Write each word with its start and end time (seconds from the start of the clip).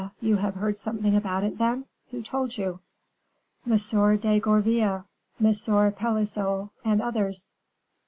you 0.19 0.37
have 0.37 0.55
heard 0.55 0.79
something 0.79 1.15
about 1.15 1.43
it, 1.43 1.59
then; 1.59 1.85
who 2.09 2.23
told 2.23 2.57
you?" 2.57 2.79
"M. 3.69 3.77
de 4.17 4.39
Gourville, 4.39 5.05
M. 5.39 5.93
Pelisson, 5.93 6.71
and 6.83 7.03
others." 7.03 7.53